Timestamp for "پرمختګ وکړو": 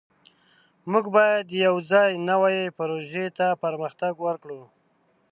3.63-4.61